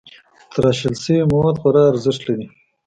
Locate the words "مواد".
1.31-1.55